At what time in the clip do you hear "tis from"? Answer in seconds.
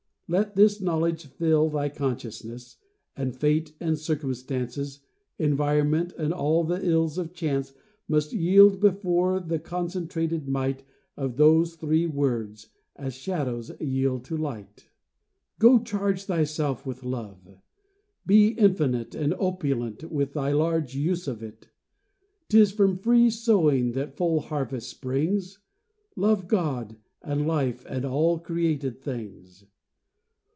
22.47-22.95